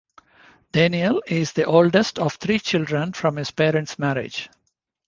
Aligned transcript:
Daniel 0.71 1.21
is 1.27 1.53
the 1.53 1.63
oldest 1.65 2.17
of 2.17 2.33
three 2.33 2.57
children 2.57 3.13
from 3.13 3.35
his 3.35 3.51
parents' 3.51 3.99
marriage. 3.99 4.49